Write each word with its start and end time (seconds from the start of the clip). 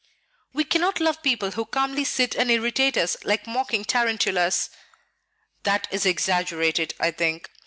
"We 0.51 0.63
cannot 0.63 0.99
love 0.99 1.21
people 1.21 1.51
who 1.51 1.63
calmly 1.63 2.05
sit 2.05 2.33
and 2.35 2.49
irritate 2.49 2.97
us 2.97 3.17
like 3.23 3.45
mocking 3.45 3.85
tarantulas." 3.85 4.71
"That 5.61 5.87
is 5.91 6.07
exaggerated, 6.07 6.95
I 6.99 7.11
think. 7.11 7.51